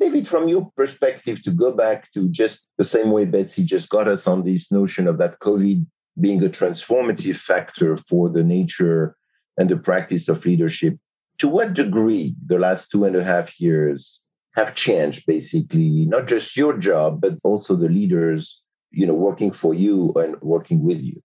David, 0.00 0.26
from 0.26 0.48
your 0.48 0.72
perspective, 0.76 1.42
to 1.42 1.50
go 1.50 1.72
back 1.72 2.10
to 2.14 2.28
just 2.30 2.66
the 2.78 2.84
same 2.84 3.10
way 3.10 3.26
Betsy 3.26 3.62
just 3.62 3.90
got 3.90 4.08
us 4.08 4.26
on 4.26 4.44
this 4.44 4.72
notion 4.72 5.06
of 5.06 5.18
that 5.18 5.38
COVID 5.40 5.86
being 6.18 6.42
a 6.42 6.48
transformative 6.48 7.36
factor 7.36 7.96
for 7.96 8.30
the 8.30 8.42
nature 8.42 9.14
and 9.58 9.68
the 9.68 9.76
practice 9.76 10.28
of 10.28 10.44
leadership, 10.46 10.96
to 11.38 11.48
what 11.48 11.74
degree 11.74 12.34
the 12.46 12.58
last 12.58 12.90
two 12.90 13.04
and 13.04 13.14
a 13.14 13.22
half 13.22 13.60
years 13.60 14.20
have 14.56 14.74
changed 14.74 15.26
basically 15.26 16.06
not 16.06 16.26
just 16.26 16.56
your 16.56 16.76
job 16.76 17.20
but 17.20 17.34
also 17.44 17.76
the 17.76 17.88
leaders 17.88 18.60
you 18.90 19.06
know 19.06 19.14
working 19.14 19.52
for 19.52 19.72
you 19.72 20.12
and 20.14 20.34
working 20.42 20.82
with 20.84 21.00
you 21.00 21.22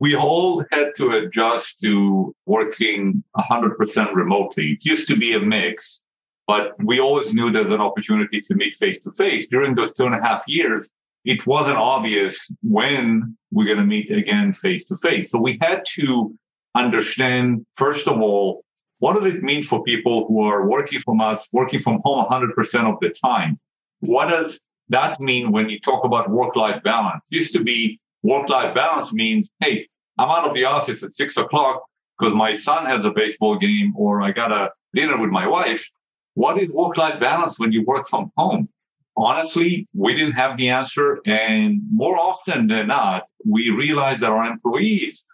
we 0.00 0.16
all 0.16 0.64
had 0.72 0.94
to 0.96 1.10
adjust 1.10 1.80
to 1.80 2.34
working 2.46 3.22
100% 3.36 4.14
remotely. 4.14 4.72
It 4.72 4.84
used 4.86 5.06
to 5.08 5.16
be 5.16 5.34
a 5.34 5.40
mix, 5.40 6.04
but 6.50 6.72
we 6.82 6.98
always 6.98 7.32
knew 7.32 7.52
there's 7.52 7.70
an 7.70 7.80
opportunity 7.80 8.40
to 8.40 8.56
meet 8.56 8.74
face 8.74 8.98
to 8.98 9.12
face. 9.12 9.46
During 9.46 9.76
those 9.76 9.94
two 9.94 10.04
and 10.04 10.16
a 10.16 10.20
half 10.20 10.42
years, 10.48 10.90
it 11.24 11.46
wasn't 11.46 11.76
obvious 11.76 12.34
when 12.60 13.36
we're 13.52 13.66
going 13.72 13.78
to 13.78 13.84
meet 13.96 14.10
again 14.10 14.52
face 14.52 14.84
to 14.86 14.96
face. 14.96 15.30
So 15.30 15.38
we 15.38 15.58
had 15.60 15.84
to 15.98 16.36
understand, 16.74 17.64
first 17.76 18.08
of 18.08 18.20
all, 18.20 18.64
what 18.98 19.12
does 19.14 19.32
it 19.32 19.44
mean 19.44 19.62
for 19.62 19.84
people 19.84 20.26
who 20.26 20.42
are 20.42 20.66
working 20.66 21.00
from 21.02 21.20
us, 21.20 21.48
working 21.52 21.80
from 21.80 22.00
home 22.04 22.26
100% 22.26 22.92
of 22.92 22.98
the 23.00 23.14
time? 23.24 23.60
What 24.00 24.26
does 24.26 24.60
that 24.88 25.20
mean 25.20 25.52
when 25.52 25.70
you 25.70 25.78
talk 25.78 26.02
about 26.04 26.30
work 26.30 26.56
life 26.56 26.82
balance? 26.82 27.28
It 27.30 27.36
used 27.36 27.52
to 27.52 27.62
be 27.62 28.00
work 28.24 28.48
life 28.48 28.74
balance 28.74 29.12
means, 29.12 29.52
hey, 29.60 29.86
I'm 30.18 30.30
out 30.30 30.48
of 30.48 30.56
the 30.56 30.64
office 30.64 31.04
at 31.04 31.12
six 31.12 31.36
o'clock 31.36 31.84
because 32.18 32.34
my 32.34 32.56
son 32.56 32.86
has 32.86 33.04
a 33.04 33.12
baseball 33.12 33.56
game 33.56 33.94
or 33.96 34.20
I 34.20 34.32
got 34.32 34.50
a 34.50 34.70
dinner 34.92 35.16
with 35.16 35.30
my 35.30 35.46
wife. 35.46 35.88
What 36.34 36.60
is 36.60 36.72
work 36.72 36.96
life 36.96 37.20
balance 37.20 37.58
when 37.58 37.72
you 37.72 37.84
work 37.84 38.08
from 38.08 38.30
home? 38.36 38.68
Honestly, 39.16 39.88
we 39.92 40.14
didn't 40.14 40.32
have 40.32 40.56
the 40.56 40.68
answer. 40.68 41.20
And 41.26 41.82
more 41.92 42.18
often 42.18 42.68
than 42.68 42.86
not, 42.88 43.24
we 43.44 43.70
realized 43.70 44.20
that 44.20 44.30
our 44.30 44.44
employees, 44.44 45.26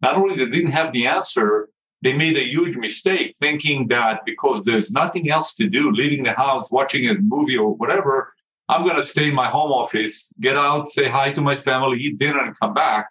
not 0.00 0.16
only 0.16 0.36
they 0.36 0.50
didn't 0.50 0.70
have 0.70 0.92
the 0.92 1.06
answer, 1.06 1.68
they 2.02 2.12
made 2.12 2.36
a 2.36 2.44
huge 2.44 2.76
mistake 2.76 3.34
thinking 3.38 3.88
that 3.88 4.20
because 4.26 4.64
there's 4.64 4.90
nothing 4.92 5.30
else 5.30 5.54
to 5.56 5.68
do, 5.68 5.90
leaving 5.90 6.24
the 6.24 6.32
house, 6.32 6.70
watching 6.70 7.08
a 7.08 7.14
movie 7.14 7.56
or 7.56 7.74
whatever, 7.74 8.32
I'm 8.68 8.84
going 8.84 8.96
to 8.96 9.04
stay 9.04 9.28
in 9.28 9.34
my 9.34 9.48
home 9.48 9.72
office, 9.72 10.32
get 10.40 10.56
out, 10.56 10.88
say 10.88 11.08
hi 11.08 11.32
to 11.32 11.40
my 11.40 11.56
family, 11.56 11.98
eat 12.00 12.18
dinner, 12.18 12.42
and 12.44 12.58
come 12.58 12.74
back. 12.74 13.08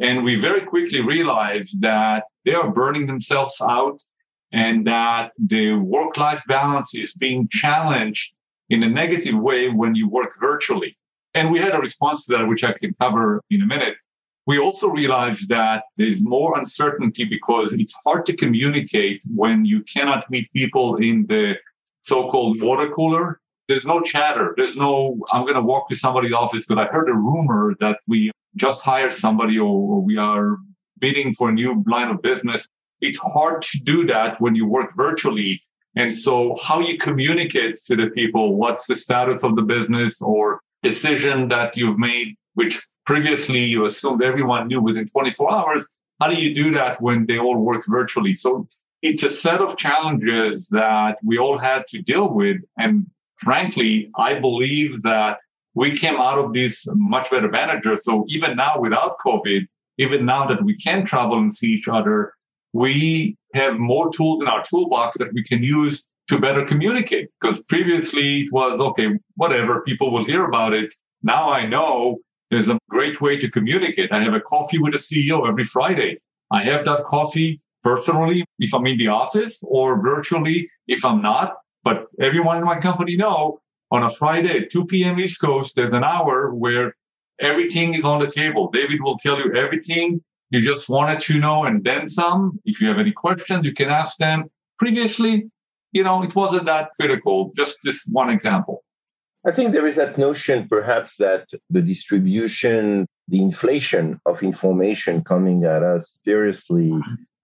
And 0.00 0.24
we 0.24 0.36
very 0.36 0.62
quickly 0.62 1.00
realized 1.00 1.80
that 1.82 2.24
they 2.44 2.54
are 2.54 2.70
burning 2.70 3.06
themselves 3.06 3.56
out 3.60 4.02
and 4.52 4.86
that 4.86 5.32
the 5.38 5.72
work 5.72 6.16
life 6.16 6.42
balance 6.46 6.94
is 6.94 7.14
being 7.14 7.48
challenged 7.48 8.34
in 8.68 8.82
a 8.82 8.88
negative 8.88 9.38
way 9.38 9.68
when 9.68 9.94
you 9.94 10.08
work 10.08 10.32
virtually. 10.40 10.96
And 11.34 11.50
we 11.50 11.58
had 11.58 11.74
a 11.74 11.78
response 11.78 12.26
to 12.26 12.36
that, 12.36 12.48
which 12.48 12.64
I 12.64 12.72
can 12.72 12.94
cover 13.00 13.42
in 13.50 13.62
a 13.62 13.66
minute. 13.66 13.96
We 14.46 14.58
also 14.58 14.88
realized 14.88 15.48
that 15.48 15.84
there's 15.96 16.24
more 16.24 16.58
uncertainty 16.58 17.24
because 17.24 17.72
it's 17.72 17.94
hard 18.04 18.24
to 18.26 18.36
communicate 18.36 19.22
when 19.34 19.64
you 19.64 19.82
cannot 19.82 20.30
meet 20.30 20.50
people 20.52 20.96
in 20.96 21.26
the 21.26 21.56
so-called 22.02 22.62
water 22.62 22.88
cooler 22.90 23.40
there's 23.68 23.86
no 23.86 24.00
chatter. 24.00 24.54
There's 24.56 24.76
no, 24.76 25.18
I'm 25.32 25.42
going 25.42 25.54
to 25.54 25.62
walk 25.62 25.88
to 25.88 25.96
somebody's 25.96 26.32
office 26.32 26.66
because 26.66 26.84
I 26.84 26.90
heard 26.92 27.08
a 27.08 27.14
rumor 27.14 27.74
that 27.80 28.00
we 28.06 28.30
just 28.54 28.82
hired 28.82 29.12
somebody 29.12 29.58
or 29.58 30.00
we 30.00 30.16
are 30.16 30.56
bidding 30.98 31.34
for 31.34 31.48
a 31.48 31.52
new 31.52 31.84
line 31.86 32.08
of 32.08 32.22
business. 32.22 32.66
It's 33.00 33.18
hard 33.18 33.62
to 33.62 33.78
do 33.82 34.06
that 34.06 34.40
when 34.40 34.54
you 34.54 34.66
work 34.66 34.96
virtually. 34.96 35.62
And 35.94 36.14
so 36.14 36.58
how 36.62 36.80
you 36.80 36.98
communicate 36.98 37.78
to 37.84 37.96
the 37.96 38.10
people, 38.10 38.56
what's 38.56 38.86
the 38.86 38.96
status 38.96 39.42
of 39.42 39.56
the 39.56 39.62
business 39.62 40.20
or 40.20 40.60
decision 40.82 41.48
that 41.48 41.76
you've 41.76 41.98
made, 41.98 42.36
which 42.54 42.86
previously 43.06 43.64
you 43.64 43.86
assumed 43.86 44.22
everyone 44.22 44.68
knew 44.68 44.80
within 44.80 45.06
24 45.06 45.52
hours. 45.52 45.86
How 46.20 46.28
do 46.28 46.36
you 46.36 46.54
do 46.54 46.70
that 46.72 47.00
when 47.00 47.26
they 47.26 47.38
all 47.38 47.58
work 47.58 47.84
virtually? 47.86 48.34
So 48.34 48.68
it's 49.02 49.22
a 49.22 49.30
set 49.30 49.60
of 49.60 49.76
challenges 49.76 50.68
that 50.68 51.18
we 51.24 51.38
all 51.38 51.58
had 51.58 51.86
to 51.88 52.02
deal 52.02 52.32
with. 52.32 52.58
And 52.78 53.06
frankly, 53.36 54.10
I 54.16 54.34
believe 54.40 55.02
that 55.02 55.38
we 55.74 55.96
came 55.96 56.16
out 56.16 56.38
of 56.38 56.52
this 56.54 56.86
much 56.94 57.30
better 57.30 57.48
manager. 57.48 57.96
So 57.96 58.24
even 58.28 58.56
now 58.56 58.80
without 58.80 59.16
COVID, 59.24 59.66
even 59.98 60.24
now 60.24 60.46
that 60.46 60.64
we 60.64 60.74
can 60.76 61.04
travel 61.04 61.38
and 61.38 61.54
see 61.54 61.68
each 61.68 61.88
other, 61.88 62.32
we 62.76 63.36
have 63.54 63.78
more 63.78 64.12
tools 64.12 64.42
in 64.42 64.48
our 64.48 64.62
toolbox 64.62 65.16
that 65.16 65.32
we 65.32 65.42
can 65.42 65.62
use 65.62 66.06
to 66.28 66.38
better 66.38 66.62
communicate. 66.64 67.30
Because 67.40 67.64
previously 67.64 68.40
it 68.42 68.52
was, 68.52 68.78
okay, 68.78 69.18
whatever, 69.36 69.82
people 69.82 70.12
will 70.12 70.26
hear 70.26 70.44
about 70.44 70.74
it. 70.74 70.92
Now 71.22 71.50
I 71.50 71.64
know 71.64 72.18
there's 72.50 72.68
a 72.68 72.78
great 72.90 73.20
way 73.22 73.38
to 73.38 73.50
communicate. 73.50 74.12
I 74.12 74.22
have 74.22 74.34
a 74.34 74.40
coffee 74.40 74.78
with 74.78 74.94
a 74.94 74.98
CEO 74.98 75.48
every 75.48 75.64
Friday. 75.64 76.18
I 76.50 76.64
have 76.64 76.84
that 76.84 77.04
coffee 77.06 77.60
personally 77.82 78.44
if 78.58 78.74
I'm 78.74 78.86
in 78.86 78.98
the 78.98 79.08
office 79.08 79.62
or 79.66 80.00
virtually 80.02 80.68
if 80.86 81.02
I'm 81.02 81.22
not. 81.22 81.54
But 81.82 82.06
everyone 82.20 82.58
in 82.58 82.64
my 82.64 82.78
company 82.78 83.16
know 83.16 83.60
on 83.90 84.02
a 84.02 84.10
Friday 84.10 84.54
at 84.58 84.70
2 84.70 84.84
p.m. 84.84 85.18
East 85.18 85.40
Coast, 85.40 85.76
there's 85.76 85.94
an 85.94 86.04
hour 86.04 86.52
where 86.52 86.94
everything 87.40 87.94
is 87.94 88.04
on 88.04 88.18
the 88.18 88.30
table. 88.30 88.70
David 88.70 89.00
will 89.00 89.16
tell 89.16 89.38
you 89.38 89.54
everything 89.54 90.22
you 90.50 90.60
just 90.60 90.88
wanted 90.88 91.20
to 91.20 91.38
know 91.38 91.64
and 91.64 91.84
then 91.84 92.08
some. 92.08 92.60
If 92.64 92.80
you 92.80 92.88
have 92.88 92.98
any 92.98 93.12
questions, 93.12 93.64
you 93.64 93.72
can 93.72 93.88
ask 93.88 94.16
them. 94.18 94.44
Previously, 94.78 95.50
you 95.92 96.04
know, 96.04 96.22
it 96.22 96.34
wasn't 96.34 96.66
that 96.66 96.90
critical. 97.00 97.52
Just 97.56 97.78
this 97.82 98.08
one 98.10 98.30
example. 98.30 98.84
I 99.46 99.52
think 99.52 99.72
there 99.72 99.86
is 99.86 99.96
that 99.96 100.18
notion, 100.18 100.66
perhaps, 100.68 101.16
that 101.18 101.48
the 101.70 101.80
distribution, 101.80 103.06
the 103.28 103.40
inflation 103.40 104.20
of 104.26 104.42
information 104.42 105.22
coming 105.22 105.64
at 105.64 105.82
us 105.82 106.18
seriously 106.24 106.92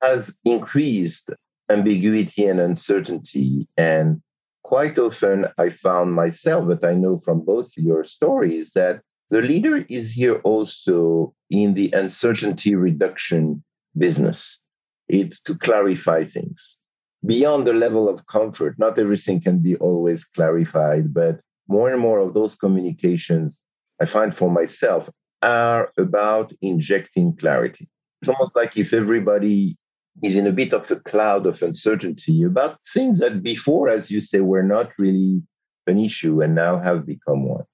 has 0.02 0.36
increased 0.44 1.30
ambiguity 1.70 2.44
and 2.46 2.60
uncertainty. 2.60 3.68
And 3.76 4.20
quite 4.64 4.98
often 4.98 5.46
I 5.58 5.70
found 5.70 6.12
myself, 6.12 6.66
but 6.66 6.84
I 6.84 6.94
know 6.94 7.18
from 7.18 7.44
both 7.44 7.70
your 7.76 8.02
stories, 8.02 8.72
that 8.72 9.02
the 9.32 9.40
leader 9.40 9.78
is 9.88 10.12
here 10.12 10.36
also 10.44 11.34
in 11.48 11.72
the 11.72 11.90
uncertainty 11.94 12.74
reduction 12.74 13.64
business. 13.96 14.60
It's 15.08 15.40
to 15.44 15.56
clarify 15.56 16.24
things 16.24 16.78
beyond 17.24 17.66
the 17.66 17.72
level 17.72 18.10
of 18.10 18.26
comfort. 18.26 18.78
Not 18.78 18.98
everything 18.98 19.40
can 19.40 19.60
be 19.60 19.74
always 19.76 20.22
clarified, 20.26 21.14
but 21.14 21.40
more 21.66 21.90
and 21.90 21.98
more 21.98 22.18
of 22.18 22.34
those 22.34 22.54
communications 22.54 23.62
I 24.02 24.04
find 24.04 24.36
for 24.36 24.50
myself 24.50 25.08
are 25.40 25.92
about 25.96 26.52
injecting 26.60 27.34
clarity. 27.34 27.88
It's 28.20 28.28
almost 28.28 28.54
like 28.54 28.76
if 28.76 28.92
everybody 28.92 29.78
is 30.22 30.36
in 30.36 30.46
a 30.46 30.52
bit 30.52 30.74
of 30.74 30.90
a 30.90 30.96
cloud 30.96 31.46
of 31.46 31.62
uncertainty 31.62 32.42
about 32.42 32.84
things 32.84 33.20
that 33.20 33.42
before, 33.42 33.88
as 33.88 34.10
you 34.10 34.20
say, 34.20 34.40
were 34.40 34.62
not 34.62 34.90
really 34.98 35.42
an 35.86 35.98
issue 35.98 36.42
and 36.42 36.54
now 36.54 36.78
have 36.78 37.06
become 37.06 37.48
one. 37.48 37.64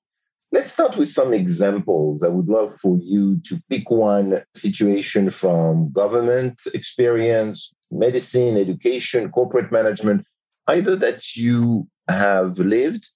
Let's 0.51 0.73
start 0.73 0.97
with 0.97 1.11
some 1.11 1.35
examples. 1.35 2.23
I 2.23 2.29
would 2.29 2.49
love 2.49 2.79
for 2.81 2.97
you 2.99 3.39
to 3.45 3.61
pick 3.69 3.91
one 3.91 4.43
situation 4.55 5.31
from 5.31 5.93
government 5.93 6.63
experience, 6.73 7.75
medicine, 7.91 8.57
education, 8.57 9.31
corporate 9.31 9.71
management, 9.71 10.25
either 10.67 10.97
that 10.97 11.37
you 11.37 11.87
have 12.09 12.59
lived 12.59 13.07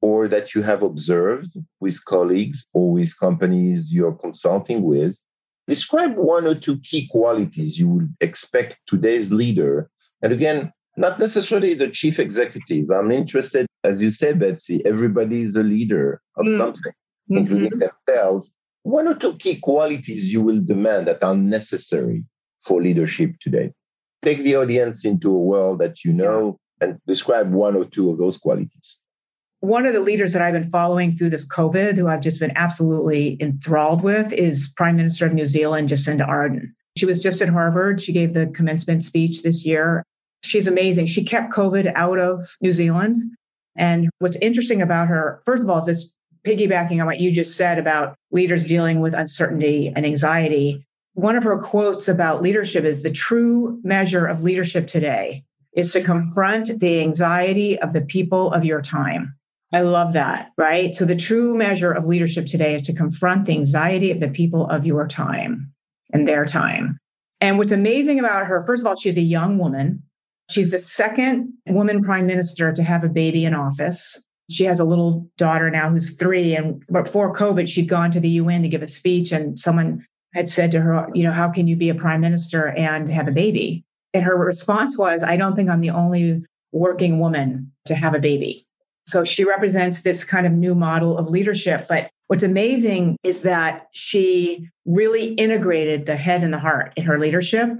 or 0.00 0.28
that 0.28 0.54
you 0.54 0.62
have 0.62 0.82
observed 0.82 1.50
with 1.80 2.02
colleagues 2.06 2.66
or 2.72 2.92
with 2.92 3.18
companies 3.18 3.92
you're 3.92 4.14
consulting 4.14 4.82
with 4.82 5.18
Describe 5.68 6.16
one 6.16 6.46
or 6.46 6.54
two 6.54 6.78
key 6.78 7.06
qualities 7.08 7.78
you 7.78 7.88
would 7.90 8.16
expect 8.22 8.80
today's 8.86 9.30
leader. 9.30 9.90
And 10.22 10.32
again, 10.32 10.72
not 10.96 11.18
necessarily 11.20 11.74
the 11.74 11.90
chief 11.90 12.18
executive. 12.18 12.90
I'm 12.90 13.12
interested, 13.12 13.66
as 13.88 14.02
you 14.02 14.10
say, 14.10 14.32
Betsy, 14.32 14.84
everybody 14.84 15.42
is 15.42 15.56
a 15.56 15.62
leader 15.62 16.20
of 16.36 16.46
mm. 16.46 16.58
something, 16.58 16.92
mm-hmm. 16.92 17.38
including 17.38 17.78
themselves. 17.78 18.52
One 18.82 19.08
or 19.08 19.14
two 19.14 19.34
key 19.36 19.56
qualities 19.56 20.32
you 20.32 20.40
will 20.40 20.60
demand 20.60 21.08
that 21.08 21.22
are 21.22 21.36
necessary 21.36 22.24
for 22.64 22.82
leadership 22.82 23.32
today. 23.40 23.72
Take 24.22 24.38
the 24.38 24.56
audience 24.56 25.04
into 25.04 25.30
a 25.30 25.38
world 25.38 25.78
that 25.80 26.04
you 26.04 26.12
know 26.12 26.58
and 26.80 26.98
describe 27.06 27.52
one 27.52 27.76
or 27.76 27.84
two 27.84 28.10
of 28.10 28.18
those 28.18 28.36
qualities 28.36 29.02
one 29.60 29.86
of 29.86 29.92
the 29.92 30.00
leaders 30.00 30.32
that 30.32 30.42
I've 30.42 30.52
been 30.52 30.70
following 30.70 31.12
through 31.12 31.30
this 31.30 31.46
COVID, 31.46 31.96
who 31.96 32.06
I've 32.06 32.20
just 32.20 32.38
been 32.38 32.52
absolutely 32.54 33.36
enthralled 33.40 34.02
with, 34.02 34.32
is 34.32 34.72
Prime 34.76 34.96
Minister 34.96 35.26
of 35.26 35.32
New 35.32 35.46
Zealand, 35.46 35.88
Jacinda 35.88 36.28
Ardern. 36.28 36.68
She 36.96 37.06
was 37.06 37.20
just 37.20 37.42
at 37.42 37.48
Harvard. 37.48 38.00
She 38.00 38.12
gave 38.12 38.34
the 38.34 38.46
commencement 38.46 39.02
speech 39.02 39.42
this 39.42 39.66
year. 39.66 40.04
She's 40.44 40.68
amazing. 40.68 41.06
She 41.06 41.24
kept 41.24 41.52
COVID 41.52 41.92
out 41.96 42.18
of 42.18 42.56
New 42.60 42.72
Zealand. 42.72 43.22
And 43.78 44.10
what's 44.18 44.36
interesting 44.36 44.82
about 44.82 45.08
her, 45.08 45.40
first 45.46 45.62
of 45.62 45.70
all, 45.70 45.86
just 45.86 46.12
piggybacking 46.46 47.00
on 47.00 47.06
what 47.06 47.20
you 47.20 47.30
just 47.30 47.56
said 47.56 47.78
about 47.78 48.14
leaders 48.32 48.64
dealing 48.64 49.00
with 49.00 49.14
uncertainty 49.14 49.92
and 49.94 50.04
anxiety, 50.04 50.84
one 51.14 51.36
of 51.36 51.44
her 51.44 51.58
quotes 51.58 52.08
about 52.08 52.42
leadership 52.42 52.84
is 52.84 53.02
the 53.02 53.10
true 53.10 53.80
measure 53.82 54.26
of 54.26 54.42
leadership 54.42 54.86
today 54.86 55.44
is 55.74 55.88
to 55.88 56.02
confront 56.02 56.80
the 56.80 57.00
anxiety 57.00 57.78
of 57.78 57.92
the 57.92 58.00
people 58.00 58.52
of 58.52 58.64
your 58.64 58.82
time. 58.82 59.34
I 59.72 59.82
love 59.82 60.14
that, 60.14 60.50
right? 60.56 60.94
So 60.94 61.04
the 61.04 61.16
true 61.16 61.56
measure 61.56 61.92
of 61.92 62.06
leadership 62.06 62.46
today 62.46 62.74
is 62.74 62.82
to 62.82 62.94
confront 62.94 63.46
the 63.46 63.52
anxiety 63.52 64.10
of 64.10 64.20
the 64.20 64.28
people 64.28 64.66
of 64.66 64.86
your 64.86 65.06
time 65.06 65.72
and 66.12 66.26
their 66.26 66.46
time. 66.46 66.98
And 67.40 67.58
what's 67.58 67.72
amazing 67.72 68.18
about 68.18 68.46
her, 68.46 68.64
first 68.66 68.82
of 68.82 68.86
all, 68.86 68.96
she's 68.96 69.18
a 69.18 69.22
young 69.22 69.58
woman. 69.58 70.02
She's 70.50 70.70
the 70.70 70.78
second 70.78 71.52
woman 71.66 72.02
prime 72.02 72.26
minister 72.26 72.72
to 72.72 72.82
have 72.82 73.04
a 73.04 73.08
baby 73.08 73.44
in 73.44 73.54
office. 73.54 74.22
She 74.50 74.64
has 74.64 74.80
a 74.80 74.84
little 74.84 75.30
daughter 75.36 75.70
now 75.70 75.90
who's 75.90 76.14
three. 76.14 76.56
And 76.56 76.82
before 76.90 77.34
COVID, 77.34 77.68
she'd 77.68 77.88
gone 77.88 78.10
to 78.12 78.20
the 78.20 78.30
UN 78.30 78.62
to 78.62 78.68
give 78.68 78.82
a 78.82 78.88
speech, 78.88 79.30
and 79.30 79.58
someone 79.58 80.06
had 80.34 80.48
said 80.48 80.70
to 80.72 80.80
her, 80.80 81.08
You 81.14 81.24
know, 81.24 81.32
how 81.32 81.50
can 81.50 81.68
you 81.68 81.76
be 81.76 81.90
a 81.90 81.94
prime 81.94 82.20
minister 82.20 82.68
and 82.68 83.10
have 83.10 83.28
a 83.28 83.32
baby? 83.32 83.84
And 84.14 84.24
her 84.24 84.36
response 84.36 84.96
was, 84.96 85.22
I 85.22 85.36
don't 85.36 85.54
think 85.54 85.68
I'm 85.68 85.82
the 85.82 85.90
only 85.90 86.42
working 86.72 87.18
woman 87.18 87.70
to 87.86 87.94
have 87.94 88.14
a 88.14 88.18
baby. 88.18 88.66
So 89.06 89.24
she 89.24 89.44
represents 89.44 90.00
this 90.00 90.24
kind 90.24 90.46
of 90.46 90.52
new 90.52 90.74
model 90.74 91.16
of 91.16 91.28
leadership. 91.28 91.86
But 91.88 92.10
what's 92.26 92.42
amazing 92.42 93.16
is 93.22 93.42
that 93.42 93.88
she 93.92 94.68
really 94.84 95.34
integrated 95.34 96.06
the 96.06 96.16
head 96.16 96.42
and 96.42 96.52
the 96.52 96.58
heart 96.58 96.92
in 96.96 97.04
her 97.04 97.18
leadership. 97.18 97.70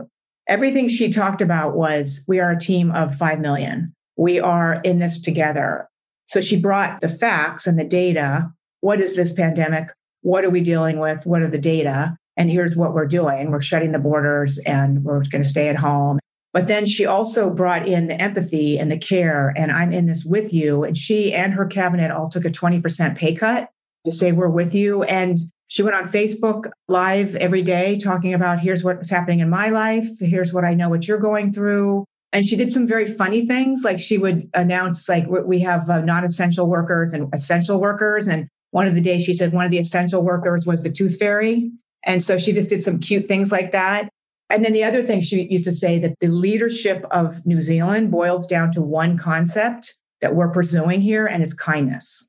Everything 0.48 0.88
she 0.88 1.10
talked 1.10 1.42
about 1.42 1.76
was 1.76 2.24
we 2.26 2.40
are 2.40 2.50
a 2.50 2.58
team 2.58 2.90
of 2.92 3.14
5 3.14 3.40
million. 3.40 3.94
We 4.16 4.40
are 4.40 4.80
in 4.82 4.98
this 4.98 5.20
together. 5.20 5.88
So 6.26 6.40
she 6.40 6.58
brought 6.58 7.00
the 7.00 7.08
facts 7.08 7.66
and 7.66 7.78
the 7.78 7.84
data. 7.84 8.50
What 8.80 9.00
is 9.00 9.14
this 9.14 9.32
pandemic? 9.32 9.88
What 10.22 10.44
are 10.44 10.50
we 10.50 10.60
dealing 10.60 10.98
with? 10.98 11.24
What 11.26 11.42
are 11.42 11.50
the 11.50 11.58
data? 11.58 12.16
And 12.36 12.50
here's 12.50 12.76
what 12.76 12.94
we're 12.94 13.06
doing. 13.06 13.50
We're 13.50 13.62
shutting 13.62 13.92
the 13.92 13.98
borders 13.98 14.58
and 14.58 15.04
we're 15.04 15.22
going 15.24 15.42
to 15.42 15.48
stay 15.48 15.68
at 15.68 15.76
home 15.76 16.18
but 16.52 16.66
then 16.66 16.86
she 16.86 17.06
also 17.06 17.50
brought 17.50 17.86
in 17.86 18.08
the 18.08 18.20
empathy 18.20 18.78
and 18.78 18.90
the 18.90 18.98
care, 18.98 19.52
and 19.56 19.70
I'm 19.70 19.92
in 19.92 20.06
this 20.06 20.24
with 20.24 20.52
you. 20.52 20.82
And 20.82 20.96
she 20.96 21.34
and 21.34 21.52
her 21.52 21.66
cabinet 21.66 22.10
all 22.10 22.28
took 22.28 22.44
a 22.44 22.50
20% 22.50 23.16
pay 23.16 23.34
cut 23.34 23.68
to 24.04 24.10
say, 24.10 24.32
We're 24.32 24.48
with 24.48 24.74
you. 24.74 25.02
And 25.04 25.38
she 25.68 25.82
went 25.82 25.94
on 25.94 26.08
Facebook 26.08 26.70
Live 26.88 27.36
every 27.36 27.62
day 27.62 27.98
talking 27.98 28.34
about 28.34 28.58
here's 28.58 28.82
what's 28.82 29.10
happening 29.10 29.40
in 29.40 29.48
my 29.48 29.68
life, 29.68 30.08
here's 30.18 30.52
what 30.52 30.64
I 30.64 30.74
know 30.74 30.88
what 30.88 31.06
you're 31.06 31.18
going 31.18 31.52
through. 31.52 32.04
And 32.32 32.44
she 32.44 32.56
did 32.56 32.72
some 32.72 32.86
very 32.86 33.06
funny 33.06 33.46
things, 33.46 33.82
like 33.84 34.00
she 34.00 34.18
would 34.18 34.50
announce, 34.52 35.08
like, 35.08 35.26
we 35.28 35.60
have 35.60 35.88
uh, 35.88 36.00
non 36.00 36.24
essential 36.24 36.66
workers 36.66 37.14
and 37.14 37.32
essential 37.32 37.80
workers. 37.80 38.26
And 38.26 38.48
one 38.70 38.86
of 38.86 38.94
the 38.94 39.00
days 39.00 39.24
she 39.24 39.32
said 39.32 39.52
one 39.52 39.64
of 39.64 39.70
the 39.70 39.78
essential 39.78 40.22
workers 40.22 40.66
was 40.66 40.82
the 40.82 40.90
tooth 40.90 41.18
fairy. 41.18 41.70
And 42.04 42.22
so 42.22 42.36
she 42.36 42.52
just 42.52 42.68
did 42.68 42.82
some 42.82 42.98
cute 42.98 43.28
things 43.28 43.50
like 43.50 43.72
that. 43.72 44.08
And 44.50 44.64
then 44.64 44.72
the 44.72 44.84
other 44.84 45.02
thing 45.02 45.20
she 45.20 45.46
used 45.50 45.64
to 45.64 45.72
say 45.72 45.98
that 45.98 46.14
the 46.20 46.28
leadership 46.28 47.04
of 47.10 47.44
New 47.46 47.60
Zealand 47.60 48.10
boils 48.10 48.46
down 48.46 48.72
to 48.72 48.82
one 48.82 49.18
concept 49.18 49.94
that 50.20 50.34
we're 50.34 50.48
pursuing 50.48 51.00
here, 51.00 51.26
and 51.26 51.42
it's 51.42 51.54
kindness. 51.54 52.27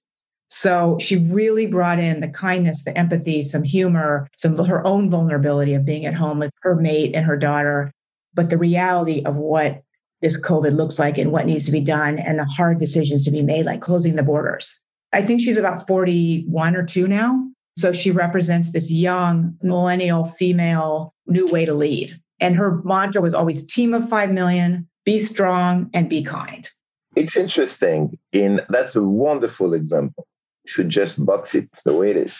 So 0.49 0.97
she 0.99 1.17
really 1.17 1.67
brought 1.67 1.99
in 1.99 2.21
the 2.21 2.27
kindness, 2.27 2.83
the 2.83 2.97
empathy, 2.97 3.43
some 3.43 3.63
humor, 3.63 4.27
some 4.37 4.57
her 4.57 4.85
own 4.85 5.09
vulnerability 5.09 5.75
of 5.75 5.85
being 5.85 6.05
at 6.05 6.15
home 6.15 6.39
with 6.39 6.51
her 6.61 6.75
mate 6.75 7.13
and 7.15 7.25
her 7.25 7.37
daughter, 7.37 7.91
but 8.33 8.49
the 8.49 8.57
reality 8.57 9.21
of 9.25 9.35
what 9.35 9.83
this 10.21 10.39
COVID 10.39 10.75
looks 10.75 10.99
like 10.99 11.17
and 11.17 11.31
what 11.31 11.45
needs 11.45 11.65
to 11.65 11.71
be 11.71 11.81
done 11.81 12.19
and 12.19 12.39
the 12.39 12.45
hard 12.45 12.79
decisions 12.79 13.23
to 13.25 13.31
be 13.31 13.41
made, 13.41 13.65
like 13.65 13.81
closing 13.81 14.15
the 14.15 14.23
borders. 14.23 14.81
I 15.13 15.21
think 15.21 15.41
she's 15.41 15.57
about 15.57 15.87
41 15.87 16.75
or 16.75 16.83
two 16.83 17.07
now. 17.07 17.41
So 17.77 17.93
she 17.93 18.11
represents 18.11 18.71
this 18.71 18.91
young 18.91 19.55
millennial 19.61 20.25
female 20.25 21.13
new 21.27 21.47
way 21.47 21.65
to 21.65 21.73
lead. 21.73 22.19
And 22.39 22.55
her 22.55 22.81
mantra 22.83 23.21
was 23.21 23.33
always 23.33 23.65
team 23.65 23.93
of 23.93 24.09
5 24.09 24.31
million, 24.31 24.87
be 25.05 25.19
strong 25.19 25.89
and 25.93 26.09
be 26.09 26.23
kind. 26.23 26.69
It's 27.15 27.35
interesting. 27.35 28.17
In 28.31 28.61
that's 28.69 28.95
a 28.95 29.03
wonderful 29.03 29.73
example. 29.73 30.27
Should 30.69 30.89
just 30.89 31.25
box 31.25 31.55
it 31.55 31.67
the 31.83 31.93
way 31.93 32.11
it 32.11 32.17
is. 32.17 32.39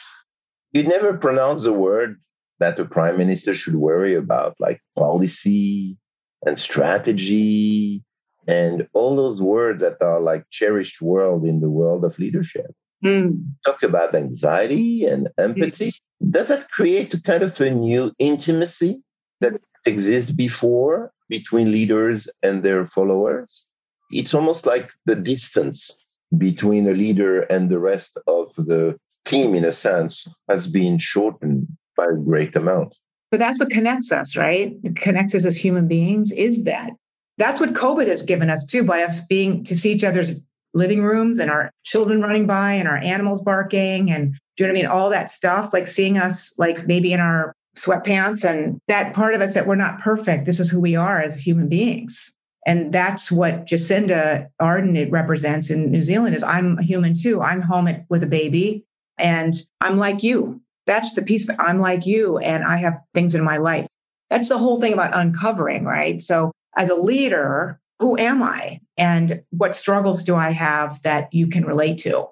You 0.71 0.83
never 0.83 1.17
pronounce 1.17 1.63
the 1.63 1.73
word 1.73 2.21
that 2.59 2.77
the 2.77 2.85
prime 2.85 3.17
minister 3.17 3.55
should 3.55 3.75
worry 3.75 4.15
about, 4.15 4.55
like 4.59 4.81
policy 4.95 5.97
and 6.45 6.59
strategy 6.59 8.03
and 8.47 8.87
all 8.93 9.15
those 9.15 9.41
words 9.41 9.81
that 9.81 10.01
are 10.01 10.21
like 10.21 10.43
cherished 10.51 11.01
world 11.01 11.43
in 11.43 11.59
the 11.59 11.69
world 11.69 12.05
of 12.05 12.19
leadership. 12.19 12.71
Mm. 13.03 13.53
Talk 13.65 13.81
about 13.81 14.13
anxiety 14.13 15.05
and 15.05 15.29
empathy. 15.37 15.91
Mm. 16.21 16.31
Does 16.31 16.49
that 16.49 16.69
create 16.69 17.13
a 17.13 17.21
kind 17.21 17.43
of 17.43 17.59
a 17.59 17.71
new 17.71 18.11
intimacy 18.19 19.01
that 19.41 19.59
exists 19.85 20.31
before 20.31 21.11
between 21.29 21.71
leaders 21.71 22.29
and 22.43 22.61
their 22.61 22.85
followers? 22.85 23.67
It's 24.11 24.33
almost 24.33 24.65
like 24.65 24.91
the 25.05 25.15
distance 25.15 25.97
between 26.37 26.87
a 26.87 26.93
leader 26.93 27.41
and 27.41 27.69
the 27.69 27.79
rest 27.79 28.17
of 28.27 28.53
the 28.55 28.97
team, 29.25 29.55
in 29.55 29.65
a 29.65 29.71
sense, 29.71 30.27
has 30.49 30.67
been 30.67 30.97
shortened 30.97 31.67
by 31.95 32.05
a 32.05 32.15
great 32.15 32.55
amount. 32.55 32.95
But 33.31 33.39
that's 33.39 33.59
what 33.59 33.69
connects 33.69 34.11
us, 34.11 34.35
right? 34.35 34.73
It 34.83 34.95
connects 34.95 35.35
us 35.35 35.45
as 35.45 35.57
human 35.57 35.87
beings 35.87 36.31
is 36.31 36.63
that. 36.63 36.91
That's 37.37 37.59
what 37.59 37.73
COVID 37.73 38.07
has 38.07 38.21
given 38.21 38.49
us 38.49 38.65
too, 38.65 38.83
by 38.83 39.03
us 39.03 39.21
being 39.21 39.63
to 39.65 39.75
see 39.75 39.91
each 39.91 40.03
other's 40.03 40.31
living 40.73 41.01
rooms 41.01 41.39
and 41.39 41.49
our 41.49 41.71
children 41.83 42.21
running 42.21 42.45
by 42.45 42.73
and 42.73 42.87
our 42.87 42.97
animals 42.97 43.41
barking 43.41 44.11
and 44.11 44.35
do 44.55 44.65
you 44.65 44.67
know 44.67 44.73
what 44.73 44.79
I 44.79 44.81
mean? 44.81 44.91
All 44.91 45.09
that 45.09 45.29
stuff, 45.29 45.71
like 45.71 45.87
seeing 45.87 46.17
us 46.17 46.53
like 46.57 46.85
maybe 46.85 47.13
in 47.13 47.21
our 47.21 47.53
sweatpants 47.77 48.43
and 48.43 48.79
that 48.87 49.13
part 49.13 49.33
of 49.33 49.41
us 49.41 49.53
that 49.53 49.65
we're 49.65 49.75
not 49.75 49.99
perfect. 50.01 50.45
This 50.45 50.59
is 50.59 50.69
who 50.69 50.81
we 50.81 50.97
are 50.97 51.21
as 51.21 51.39
human 51.39 51.69
beings. 51.69 52.33
And 52.65 52.93
that's 52.93 53.31
what 53.31 53.65
Jacinda 53.65 54.49
Ardern 54.61 54.97
it 54.97 55.11
represents 55.11 55.69
in 55.69 55.91
New 55.91 56.03
Zealand 56.03 56.35
is 56.35 56.43
I'm 56.43 56.77
a 56.77 56.83
human 56.83 57.13
too. 57.15 57.41
I'm 57.41 57.61
home 57.61 57.87
at, 57.87 58.05
with 58.09 58.23
a 58.23 58.27
baby 58.27 58.85
and 59.17 59.53
I'm 59.81 59.97
like 59.97 60.23
you. 60.23 60.61
That's 60.85 61.13
the 61.13 61.21
piece 61.21 61.47
that 61.47 61.59
I'm 61.59 61.79
like 61.79 62.05
you 62.05 62.37
and 62.37 62.63
I 62.63 62.77
have 62.77 62.99
things 63.13 63.35
in 63.35 63.43
my 63.43 63.57
life. 63.57 63.87
That's 64.29 64.49
the 64.49 64.57
whole 64.57 64.79
thing 64.79 64.93
about 64.93 65.15
uncovering, 65.15 65.85
right? 65.85 66.21
So 66.21 66.51
as 66.75 66.89
a 66.89 66.95
leader, 66.95 67.79
who 67.99 68.17
am 68.17 68.43
I? 68.43 68.81
And 68.97 69.41
what 69.51 69.75
struggles 69.75 70.23
do 70.23 70.35
I 70.35 70.51
have 70.51 71.01
that 71.03 71.33
you 71.33 71.47
can 71.47 71.65
relate 71.65 71.97
to? 71.99 72.27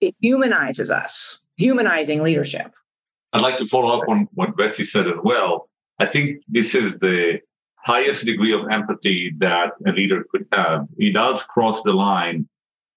It 0.00 0.14
humanizes 0.20 0.90
us, 0.90 1.40
humanizing 1.56 2.22
leadership. 2.22 2.72
I'd 3.32 3.40
like 3.40 3.56
to 3.58 3.66
follow 3.66 3.98
up 3.98 4.08
on 4.08 4.28
what 4.34 4.56
Betsy 4.56 4.84
said 4.84 5.06
as 5.06 5.14
well. 5.22 5.68
I 5.98 6.06
think 6.06 6.42
this 6.48 6.74
is 6.74 6.98
the 6.98 7.40
highest 7.84 8.24
degree 8.24 8.52
of 8.52 8.68
empathy 8.70 9.34
that 9.38 9.72
a 9.86 9.90
leader 9.90 10.24
could 10.30 10.46
have. 10.52 10.86
He 10.98 11.12
does 11.12 11.42
cross 11.42 11.82
the 11.82 11.92
line 11.92 12.48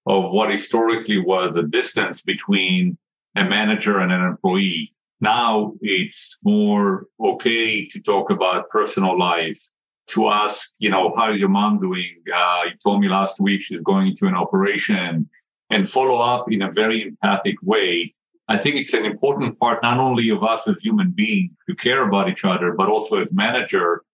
of 0.06 0.30
what 0.30 0.50
historically 0.50 1.18
was 1.18 1.56
a 1.56 1.64
distance 1.64 2.22
between 2.22 2.96
a 3.34 3.44
manager 3.44 3.98
and 3.98 4.12
an 4.12 4.22
employee. 4.22 4.92
Now 5.20 5.74
it's 5.80 6.38
more 6.44 7.06
okay 7.20 7.86
to 7.88 8.00
talk 8.00 8.30
about 8.30 8.70
personal 8.70 9.18
life 9.18 9.60
to 10.08 10.28
ask, 10.28 10.70
you 10.78 10.90
know, 10.90 11.12
how 11.16 11.32
is 11.32 11.40
your 11.40 11.48
mom 11.48 11.80
doing? 11.80 12.22
Uh, 12.32 12.62
you 12.66 12.76
told 12.82 13.00
me 13.00 13.08
last 13.08 13.40
week 13.40 13.62
she's 13.62 13.82
going 13.82 14.08
into 14.08 14.26
an 14.26 14.34
operation 14.34 15.28
and 15.70 15.88
follow 15.88 16.20
up 16.20 16.50
in 16.50 16.62
a 16.62 16.70
very 16.70 17.02
empathic 17.02 17.56
way. 17.62 18.14
I 18.48 18.56
think 18.56 18.76
it's 18.76 18.94
an 18.94 19.04
important 19.04 19.58
part, 19.58 19.82
not 19.82 19.98
only 19.98 20.28
of 20.30 20.44
us 20.44 20.68
as 20.68 20.80
human 20.80 21.10
beings 21.10 21.50
who 21.66 21.74
care 21.74 22.06
about 22.06 22.28
each 22.28 22.44
other, 22.44 22.72
but 22.72 22.88
also 22.88 23.18
as 23.18 23.32
manager 23.32 24.04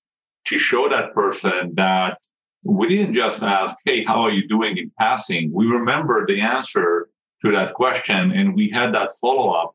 to 0.46 0.58
show 0.58 0.88
that 0.88 1.14
person 1.14 1.74
that 1.74 2.18
we 2.64 2.88
didn't 2.88 3.14
just 3.14 3.42
ask, 3.42 3.76
Hey, 3.84 4.04
how 4.04 4.22
are 4.22 4.30
you 4.30 4.46
doing 4.48 4.76
in 4.76 4.90
passing? 4.98 5.52
We 5.52 5.66
remember 5.66 6.26
the 6.26 6.40
answer 6.40 7.08
to 7.44 7.52
that 7.52 7.74
question 7.74 8.32
and 8.32 8.54
we 8.54 8.70
had 8.70 8.94
that 8.94 9.12
follow 9.20 9.50
up. 9.50 9.74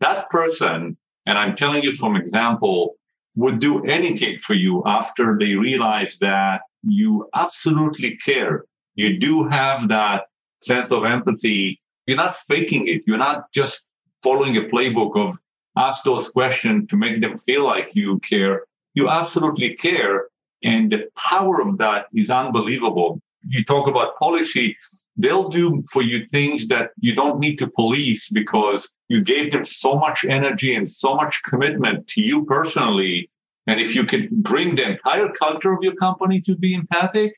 That 0.00 0.28
person, 0.30 0.96
and 1.24 1.38
I'm 1.38 1.56
telling 1.56 1.82
you 1.82 1.92
from 1.92 2.16
example, 2.16 2.96
would 3.36 3.58
do 3.58 3.84
anything 3.84 4.38
for 4.38 4.54
you 4.54 4.82
after 4.86 5.36
they 5.38 5.54
realize 5.54 6.18
that 6.18 6.62
you 6.82 7.28
absolutely 7.34 8.16
care. 8.16 8.64
You 8.94 9.18
do 9.18 9.48
have 9.48 9.88
that 9.88 10.24
sense 10.62 10.90
of 10.90 11.04
empathy. 11.04 11.80
You're 12.06 12.16
not 12.16 12.34
faking 12.34 12.88
it. 12.88 13.02
You're 13.06 13.18
not 13.18 13.52
just 13.52 13.86
following 14.22 14.56
a 14.56 14.62
playbook 14.62 15.16
of 15.16 15.38
ask 15.76 16.04
those 16.04 16.30
questions 16.30 16.88
to 16.88 16.96
make 16.96 17.20
them 17.20 17.38
feel 17.38 17.64
like 17.64 17.94
you 17.94 18.18
care. 18.20 18.64
You 18.96 19.08
absolutely 19.08 19.76
care. 19.76 20.26
And 20.64 20.90
the 20.90 21.08
power 21.16 21.62
of 21.62 21.78
that 21.78 22.06
is 22.12 22.28
unbelievable. 22.28 23.20
You 23.48 23.62
talk 23.64 23.86
about 23.86 24.18
policy 24.18 24.76
they'll 25.16 25.48
do 25.48 25.82
for 25.90 26.02
you 26.02 26.26
things 26.26 26.68
that 26.68 26.90
you 26.98 27.14
don't 27.14 27.38
need 27.38 27.56
to 27.56 27.70
police 27.70 28.28
because 28.30 28.92
you 29.08 29.22
gave 29.22 29.52
them 29.52 29.64
so 29.64 29.98
much 29.98 30.24
energy 30.24 30.74
and 30.74 30.90
so 30.90 31.14
much 31.14 31.42
commitment 31.44 32.06
to 32.08 32.20
you 32.20 32.44
personally. 32.44 33.30
And 33.66 33.80
if 33.80 33.94
you 33.94 34.04
can 34.04 34.28
bring 34.30 34.76
the 34.76 34.90
entire 34.90 35.30
culture 35.30 35.72
of 35.72 35.82
your 35.82 35.94
company 35.94 36.40
to 36.42 36.56
be 36.56 36.74
empathic, 36.74 37.34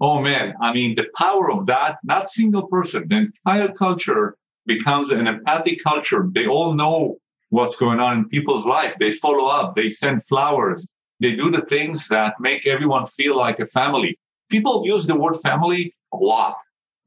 oh 0.00 0.20
man, 0.20 0.54
I 0.60 0.72
mean, 0.72 0.94
the 0.94 1.06
power 1.16 1.50
of 1.50 1.66
that, 1.66 1.98
not 2.04 2.30
single 2.30 2.66
person, 2.66 3.06
the 3.08 3.16
entire 3.16 3.72
culture 3.72 4.36
becomes 4.66 5.10
an 5.10 5.26
empathic 5.26 5.82
culture. 5.82 6.28
They 6.32 6.46
all 6.46 6.74
know 6.74 7.16
what's 7.48 7.76
going 7.76 7.98
on 7.98 8.18
in 8.18 8.28
people's 8.28 8.64
life. 8.64 8.94
They 9.00 9.12
follow 9.12 9.46
up, 9.46 9.74
they 9.74 9.90
send 9.90 10.24
flowers, 10.24 10.86
they 11.22 11.34
do 11.36 11.50
the 11.50 11.62
things 11.62 12.08
that 12.08 12.34
make 12.40 12.66
everyone 12.66 13.06
feel 13.06 13.36
like 13.36 13.60
a 13.60 13.66
family. 13.66 14.18
People 14.50 14.86
use 14.86 15.06
the 15.06 15.16
word 15.18 15.36
family 15.36 15.94
a 16.12 16.16
lot 16.16 16.56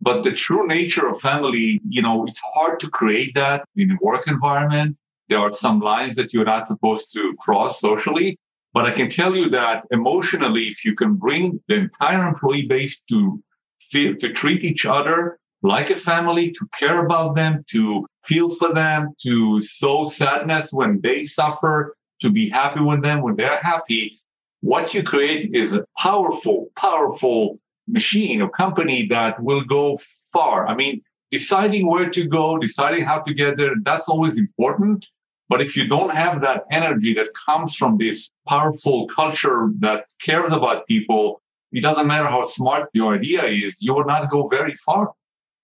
But 0.01 0.23
the 0.23 0.31
true 0.31 0.67
nature 0.67 1.07
of 1.07 1.19
family, 1.19 1.81
you 1.89 2.01
know, 2.01 2.25
it's 2.25 2.41
hard 2.53 2.79
to 2.81 2.89
create 2.89 3.33
that 3.35 3.65
in 3.75 3.91
a 3.91 3.97
work 4.01 4.27
environment. 4.27 4.97
There 5.29 5.39
are 5.39 5.51
some 5.51 5.79
lines 5.79 6.15
that 6.15 6.33
you're 6.33 6.45
not 6.45 6.67
supposed 6.67 7.11
to 7.13 7.33
cross 7.39 7.79
socially. 7.79 8.37
But 8.73 8.85
I 8.85 8.91
can 8.91 9.09
tell 9.09 9.35
you 9.35 9.49
that 9.51 9.85
emotionally, 9.91 10.65
if 10.65 10.83
you 10.83 10.95
can 10.95 11.15
bring 11.15 11.61
the 11.67 11.75
entire 11.75 12.27
employee 12.27 12.67
base 12.67 13.01
to 13.09 13.41
feel, 13.79 14.15
to 14.17 14.33
treat 14.33 14.63
each 14.63 14.85
other 14.85 15.39
like 15.63 15.89
a 15.89 15.95
family, 15.95 16.51
to 16.51 16.67
care 16.77 17.03
about 17.03 17.35
them, 17.35 17.63
to 17.71 18.05
feel 18.25 18.49
for 18.49 18.73
them, 18.73 19.15
to 19.23 19.61
sow 19.61 20.03
sadness 20.03 20.69
when 20.71 20.99
they 21.01 21.23
suffer, 21.23 21.94
to 22.21 22.29
be 22.29 22.49
happy 22.49 22.79
with 22.79 23.03
them 23.03 23.21
when 23.21 23.35
they're 23.35 23.57
happy, 23.57 24.19
what 24.61 24.93
you 24.93 25.03
create 25.03 25.53
is 25.53 25.73
a 25.73 25.85
powerful, 25.97 26.67
powerful 26.75 27.59
machine 27.87 28.41
or 28.41 28.49
company 28.49 29.05
that 29.07 29.41
will 29.41 29.63
go 29.63 29.97
far. 30.33 30.67
I 30.67 30.75
mean, 30.75 31.01
deciding 31.31 31.87
where 31.87 32.09
to 32.09 32.25
go, 32.25 32.57
deciding 32.57 33.05
how 33.05 33.19
to 33.19 33.33
get 33.33 33.57
there, 33.57 33.75
that's 33.83 34.09
always 34.09 34.37
important. 34.37 35.07
But 35.49 35.61
if 35.61 35.75
you 35.75 35.87
don't 35.87 36.15
have 36.15 36.41
that 36.41 36.63
energy 36.71 37.13
that 37.13 37.29
comes 37.45 37.75
from 37.75 37.97
this 37.97 38.31
powerful 38.47 39.07
culture 39.07 39.69
that 39.79 40.05
cares 40.19 40.51
about 40.51 40.87
people, 40.87 41.41
it 41.71 41.83
doesn't 41.83 42.07
matter 42.07 42.27
how 42.27 42.45
smart 42.45 42.89
your 42.93 43.15
idea 43.15 43.43
is, 43.43 43.77
you 43.81 43.93
will 43.93 44.05
not 44.05 44.31
go 44.31 44.47
very 44.47 44.75
far. 44.75 45.11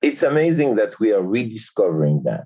It's 0.01 0.23
amazing 0.23 0.75
that 0.75 0.99
we 0.99 1.11
are 1.13 1.21
rediscovering 1.21 2.23
that. 2.23 2.45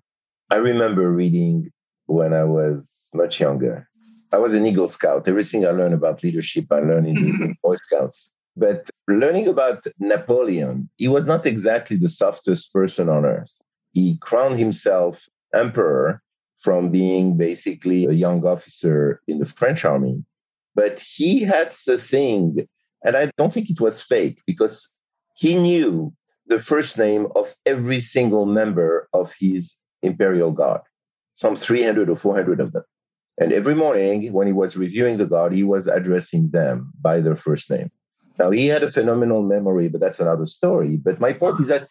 I 0.49 0.55
remember 0.55 1.11
reading 1.11 1.71
when 2.05 2.33
I 2.33 2.43
was 2.43 3.09
much 3.13 3.39
younger. 3.39 3.89
I 4.35 4.37
was 4.37 4.53
an 4.53 4.65
Eagle 4.65 4.89
Scout. 4.89 5.29
Everything 5.29 5.65
I 5.65 5.71
learned 5.71 5.93
about 5.93 6.21
leadership, 6.21 6.65
I 6.69 6.81
learned 6.81 7.07
in 7.07 7.15
the 7.15 7.31
mm-hmm. 7.31 7.51
Boy 7.63 7.77
Scouts. 7.77 8.29
But 8.57 8.89
learning 9.07 9.47
about 9.47 9.87
Napoleon, 9.97 10.89
he 10.97 11.07
was 11.07 11.23
not 11.23 11.45
exactly 11.45 11.95
the 11.95 12.09
softest 12.09 12.73
person 12.73 13.07
on 13.07 13.23
earth. 13.23 13.61
He 13.93 14.17
crowned 14.17 14.59
himself 14.59 15.29
emperor 15.53 16.21
from 16.57 16.91
being 16.91 17.37
basically 17.37 18.07
a 18.07 18.11
young 18.11 18.45
officer 18.45 19.21
in 19.25 19.39
the 19.39 19.45
French 19.45 19.85
army. 19.85 20.25
But 20.73 20.99
he 20.99 21.39
had 21.39 21.73
a 21.87 21.97
thing, 21.97 22.67
and 23.05 23.15
I 23.15 23.31
don't 23.37 23.53
think 23.53 23.69
it 23.69 23.79
was 23.79 24.01
fake 24.01 24.41
because 24.45 24.93
he 25.37 25.55
knew 25.55 26.13
the 26.47 26.59
first 26.59 26.97
name 26.97 27.27
of 27.37 27.55
every 27.65 28.01
single 28.01 28.45
member 28.45 29.07
of 29.13 29.33
his 29.39 29.75
imperial 30.01 30.51
guard, 30.51 30.81
some 31.35 31.55
300 31.55 32.09
or 32.09 32.17
400 32.17 32.59
of 32.59 32.73
them. 32.73 32.83
And 33.37 33.51
every 33.51 33.75
morning 33.75 34.31
when 34.31 34.47
he 34.47 34.53
was 34.53 34.77
reviewing 34.77 35.17
the 35.17 35.25
guard, 35.25 35.53
he 35.53 35.63
was 35.63 35.87
addressing 35.87 36.49
them 36.51 36.91
by 37.01 37.19
their 37.19 37.35
first 37.35 37.69
name. 37.69 37.91
Now, 38.39 38.51
he 38.51 38.67
had 38.67 38.83
a 38.83 38.91
phenomenal 38.91 39.41
memory, 39.41 39.87
but 39.87 40.01
that's 40.01 40.19
another 40.19 40.45
story. 40.45 40.97
But 40.97 41.19
my 41.19 41.33
point 41.33 41.59
is 41.61 41.67
that 41.69 41.87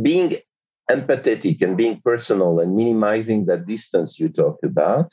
being 0.00 0.36
empathetic 0.90 1.62
and 1.62 1.76
being 1.76 2.00
personal 2.04 2.60
and 2.60 2.76
minimizing 2.76 3.46
that 3.46 3.66
distance 3.66 4.18
you 4.20 4.28
talk 4.28 4.58
about 4.62 5.10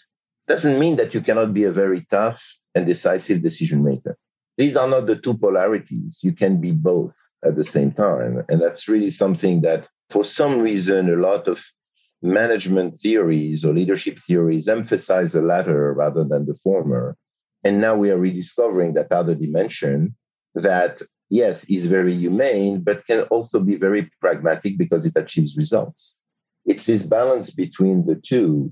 doesn't 0.48 0.80
mean 0.80 0.98
that 0.98 1.14
you 1.14 1.22
cannot 1.22 1.54
be 1.54 1.64
a 1.64 1.72
very 1.72 2.06
tough 2.10 2.58
and 2.76 2.86
decisive 2.86 3.42
decision 3.42 3.84
maker. 3.84 4.18
These 4.58 4.76
are 4.76 4.88
not 4.88 5.08
the 5.08 5.16
two 5.16 5.38
polarities. 5.38 6.20
You 6.22 6.34
can 6.34 6.60
be 6.60 6.72
both 6.72 7.16
at 7.46 7.56
the 7.56 7.64
same 7.64 7.92
time. 7.92 8.44
And 8.50 8.62
that's 8.62 8.88
really 8.88 9.10
something 9.10 9.62
that, 9.62 9.88
for 10.10 10.26
some 10.26 10.60
reason, 10.60 11.10
a 11.10 11.16
lot 11.16 11.48
of 11.48 11.64
management 12.22 13.00
theories 13.00 13.66
or 13.66 13.74
leadership 13.74 14.20
theories 14.20 14.68
emphasize 14.68 15.34
the 15.34 15.42
latter 15.42 15.94
rather 15.94 16.24
than 16.24 16.46
the 16.46 16.54
former. 16.56 17.18
And 17.64 17.82
now 17.82 17.96
we 17.96 18.10
are 18.12 18.18
rediscovering 18.18 18.94
that 18.94 19.12
other 19.12 19.36
dimension 19.36 20.16
that 20.56 21.02
yes, 21.32 21.64
is 21.64 21.86
very 21.86 22.14
humane, 22.14 22.82
but 22.82 23.06
can 23.08 23.22
also 23.24 23.60
be 23.60 23.76
very 23.76 24.12
pragmatic 24.20 24.78
because 24.78 25.06
it 25.06 25.14
achieves 25.16 25.58
results. 25.58 26.16
It's 26.66 26.86
this 26.86 27.04
balance 27.04 27.50
between 27.50 28.06
the 28.06 28.16
two 28.16 28.72